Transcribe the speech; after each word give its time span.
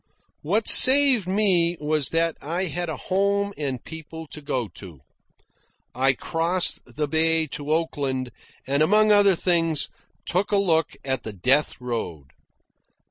What 0.41 0.67
saved 0.67 1.27
me 1.27 1.77
was 1.79 2.09
that 2.09 2.35
I 2.41 2.63
had 2.65 2.89
a 2.89 2.97
home 2.97 3.53
and 3.55 3.83
people 3.83 4.25
to 4.31 4.41
go 4.41 4.67
to. 4.69 5.01
I 5.93 6.13
crossed 6.13 6.95
the 6.95 7.07
bay 7.07 7.45
to 7.49 7.69
Oakland, 7.71 8.31
and, 8.65 8.81
among 8.81 9.11
other 9.11 9.35
things, 9.35 9.89
took 10.25 10.51
a 10.51 10.57
look 10.57 10.93
at 11.05 11.21
the 11.21 11.33
death 11.33 11.79
road. 11.79 12.31